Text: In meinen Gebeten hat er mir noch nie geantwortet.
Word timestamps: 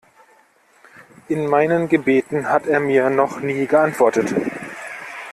In 1.27 1.45
meinen 1.47 1.87
Gebeten 1.87 2.49
hat 2.49 2.65
er 2.65 2.79
mir 2.79 3.11
noch 3.11 3.39
nie 3.39 3.67
geantwortet. 3.67 4.33